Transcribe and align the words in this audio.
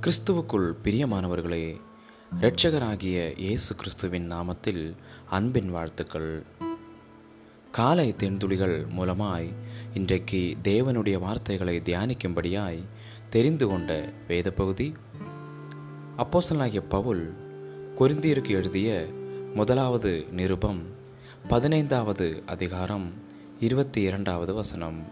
கிறிஸ்துவுக்குள் 0.00 0.74
பிரியமானவர்களே 0.84 1.80
இரட்சகராகிய 2.40 3.38
இயேசு 3.38 3.74
கிறிஸ்துவின் 3.74 4.32
நாமத்தில் 4.32 4.96
அன்பின் 5.30 5.70
வாழ்த்துக்கள். 5.70 6.42
காலை 7.72 8.14
தென்துளிகள் 8.18 8.86
மூலமாய் 8.98 9.52
இன்றைக்கு 9.94 10.56
தேவனுடைய 10.64 11.18
வார்த்தைகளை 11.18 11.82
தியானிக்கும்படியாய் 11.84 12.82
தெரிந்து 13.30 13.66
கொண்ட 13.66 14.12
வேத 14.28 14.50
பகுதி 14.50 14.92
அப்போஸ்தலனாகிய 16.16 16.82
பவுல் 16.88 17.34
கொரிந்தியருக்கு 17.98 18.48
எழுதிய 18.48 19.06
முதலாவது 19.54 20.26
நிருபம் 20.30 20.82
பதினைந்தாவது 21.48 22.42
அதிகாரம் 22.46 23.12
இருபத்தி 23.60 24.02
இரண்டாவது 24.02 24.54
வசனம். 24.54 25.04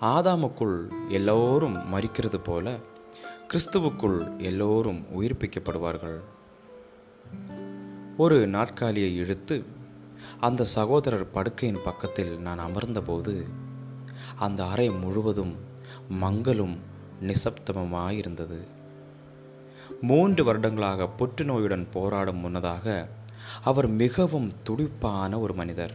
ஆதாமுக்குள் 0.00 0.88
எல்லோரும் 1.08 1.74
மறிக்கிறது 1.74 2.40
போல 2.44 2.78
கிறிஸ்துவுக்குள் 3.54 4.40
எல்லோரும் 4.40 5.04
உயிர்ப்பிக்கப்படுவார்கள். 5.20 6.20
ஒரு 8.16 8.48
நாற்காலியை 8.48 9.16
இழுத்து 9.16 9.64
அந்த 10.40 10.64
சகோதரர் 10.64 11.30
படுக்கையின் 11.30 11.82
பக்கத்தில் 11.84 12.38
நான் 12.38 12.58
அமர்ந்தபோது 12.58 13.46
அந்த 14.38 14.64
அறை 14.64 14.90
முழுவதும் 14.90 15.56
மங்களும் 16.08 16.78
நிசப்தமுமாயிருந்தது. 17.22 18.58
மூன்று 20.00 20.44
வருடங்களாக 20.44 21.10
புற்றுநோயுடன் 21.18 21.86
போராடும் 21.90 22.36
முன்னதாக 22.36 23.08
அவர் 23.62 23.88
மிகவும் 23.88 24.50
துடிப்பான 24.62 25.38
ஒரு 25.38 25.54
மனிதர். 25.54 25.94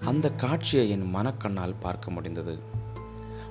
அந்த 0.00 0.30
காட்சியை 0.30 0.90
என் 0.90 1.14
மனக்கண்ணால் 1.14 1.74
பார்க்க 1.80 2.10
முடிந்தது. 2.10 2.58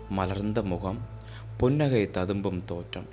மலர்ந்த 0.10 0.62
முகம் 0.62 1.13
புன்னகை 1.58 2.12
ததும்பும் 2.12 2.66
தோற்றம். 2.66 3.06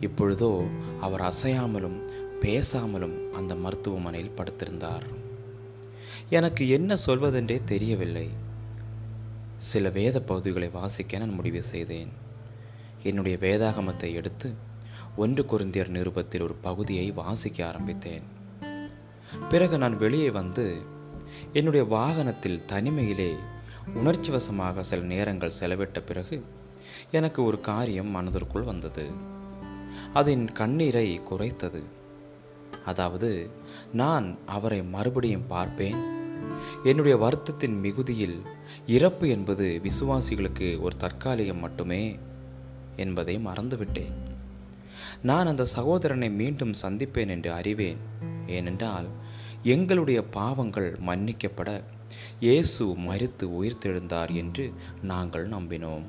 இப்பொழுதோ 0.00 0.66
அவர் 1.00 1.20
அசையாமலும் 1.20 1.98
பேசாமலும் 2.40 3.30
அந்த 3.30 3.54
மருத்துவமனையில் 3.54 4.34
படுத்திருந்தார். 4.36 5.06
எனக்கு 6.30 6.68
என்ன 6.68 6.96
சொல்வதென்றே 7.06 7.60
தெரியவில்லை. 7.64 8.28
சில 9.56 9.88
வேத 9.88 10.20
பகுதிகளை 10.20 10.68
வாசிக்க 10.68 11.18
நான் 11.18 11.34
முடிவு 11.34 11.62
செய்தேன். 11.62 12.12
என்னுடைய 13.02 13.38
வேதாகமத்தை 13.40 14.12
எடுத்து 14.12 14.54
ஒன்று 15.16 15.42
குருந்தியர் 15.42 15.88
நிருபத்தில் 15.88 16.40
ஒரு 16.40 16.54
பகுதியை 16.54 17.10
வாசிக்க 17.10 17.66
ஆரம்பித்தேன். 17.66 18.22
பிறகு 19.48 19.78
நான் 19.78 19.96
வெளியே 19.96 20.30
வந்து 20.30 20.82
என்னுடைய 21.52 21.86
வாகனத்தில் 21.86 22.62
தனிமையிலே 22.72 23.34
உணர்ச்சி 23.94 24.30
வசமாக 24.30 24.82
சில 24.82 25.02
நேரங்கள் 25.02 25.58
செலவிட்ட 25.60 26.00
பிறகு 26.00 26.44
எனக்கு 27.10 27.44
ஒரு 27.44 27.60
காரியம் 27.60 28.06
மனதிற்குள் 28.06 28.62
வந்தது. 28.62 29.08
அதன் 30.12 30.52
கண்ணீரை 30.52 31.20
குறைத்தது. 31.20 31.82
அதாவது 32.84 33.50
நான் 33.92 34.38
அவரை 34.46 34.82
மறுபடியும் 34.82 35.46
பார்ப்பேன். 35.46 36.12
என்னுடைய 36.84 37.16
வருத்தத்தின் 37.16 37.80
மிகுதியில் 37.80 38.42
இறப்பு 38.86 39.28
என்பது 39.28 39.80
விசுவாசிகளுக்கு 39.82 40.80
ஒரு 40.80 40.96
தற்காலிகம் 40.96 41.58
மட்டுமே 41.58 42.18
என்பதை 42.96 43.40
மறந்துவிட்டேன். 43.46 44.12
நான் 45.22 45.46
அந்த 45.46 45.64
சகோதரனை 45.64 46.30
மீண்டும் 46.30 46.74
சந்திப்பேன் 46.82 47.28
என்று 47.28 47.52
அறிவேன். 47.52 47.96
ஏனென்றால் 48.46 49.06
எங்களுடைய 49.62 50.22
பாவங்கள் 50.22 50.98
மன்னிக்கப்பட 51.06 51.82
இயேசு 52.40 52.86
மறித்து 52.86 53.42
உயிர்த்தெழுந்தார் 53.42 54.34
என்று 54.34 54.72
நாங்கள் 55.02 55.48
நம்பினோம். 55.48 56.02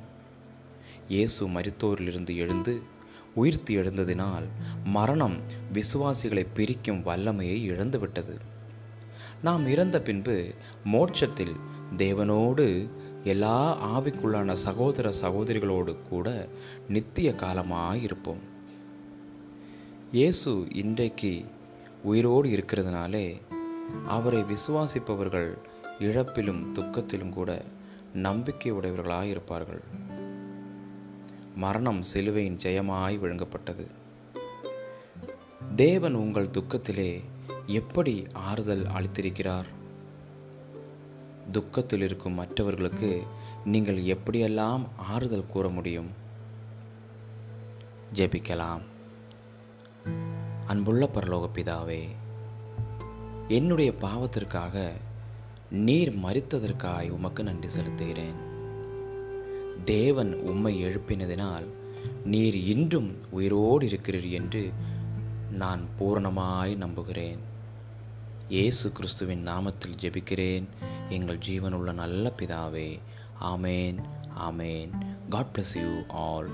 இயேசு 1.08 1.48
மருத்தோரிலிருந்து 1.48 2.36
எழுந்து 2.36 2.82
உயிர்த்து 3.36 3.76
எழுந்ததினால் 3.76 4.46
மரணம் 4.84 5.38
விசுவாசிகளை 5.74 6.46
பிரிக்கும் 6.54 7.04
வல்லமையை 7.04 7.72
இழந்துவிட்டது. 7.72 8.36
நாம் 9.44 9.68
இறந்த 9.68 10.02
பின்பு 10.02 10.54
மோட்சத்தில் 10.84 11.56
தேவனோடு 11.98 12.90
எல்லா 13.24 13.78
ஆவிக்குள்ளான 13.98 14.54
சகோதர 14.54 15.14
சகோதரிகளோடு 15.22 15.96
கூட 16.10 16.48
நித்திய 16.90 17.36
காலமாயிருப்போம் 17.38 18.44
இயேசு 20.12 20.68
இன்றைக்கு 20.72 21.46
உயிரோடு 22.04 22.50
இருக்கிறதுனாலே 22.50 23.42
அவரை 24.08 24.42
விசுவாசிப்பவர்கள் 24.42 25.58
இழப்பிலும் 26.00 26.74
துக்கத்திலும் 26.74 27.30
கூட 27.30 27.62
நம்பிக்கை 28.14 28.72
உடையவர்களாக 28.72 29.26
இருப்பார்கள். 29.26 29.84
மரணம் 31.56 32.02
சிலுவையின் 32.02 32.58
ஜெயமாய் 32.64 33.20
விழுங்கப்பட்டது. 33.20 33.88
தேவன் 35.76 36.14
உங்கள் 36.14 36.50
துக்கத்திலே 36.50 37.24
எப்படி 37.68 38.28
ஆறுதல் 38.34 38.84
அளித்திருக்கிறார்? 38.84 39.66
துக்கத்தில் 41.52 42.02
இருக்கும் 42.02 42.34
மற்றவர்களுக்கு 42.34 43.24
நீங்கள் 43.66 43.98
எப்படியெல்லாம் 43.98 44.86
ஆறுதல் 44.98 45.48
கூற 45.48 45.70
முடியும்? 45.70 46.08
ஜெபிக்கலாம். 48.14 48.82
அன்புள்ள 50.68 51.10
பரலோக 51.14 51.50
பிதாவே 51.54 52.08
என்னுடைய 53.48 53.94
பாவத்திற்காக 54.02 54.92
நீர் 55.70 56.18
மறித்ததற்காய் 56.18 57.10
உமக்கு 57.10 57.44
நன்றி 57.44 57.70
செலுத்துகிறேன். 57.80 58.54
தேவன் 59.86 60.32
உம்மை 60.36 60.84
எழுப்பினதினால் 60.84 61.66
நீர் 62.26 62.56
இன்றும் 62.56 63.18
உயிரோடு 63.30 63.88
இருக்கிறீர் 63.88 64.30
என்று 64.30 64.74
நான் 65.52 65.84
பூரணமாய் 66.00 66.76
நம்புகிறேன். 66.76 67.40
இயேசு 68.50 68.92
கிறிஸ்துவின் 68.92 69.48
நாமத்தில் 69.48 69.98
ஜெபிக்கிறேன். 70.02 70.66
எங்கள் 71.10 71.40
ஜீவனுள்ள 71.48 71.94
நல்ல 71.94 72.34
பிதாவே 72.38 73.00
ஆமேன் 73.42 74.00
ஆமேன். 74.40 74.90
God 75.30 75.52
bless 75.56 75.76
you 75.76 75.92
all 76.08 76.50